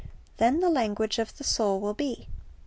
[0.37, 2.27] Then the language of the soul will be.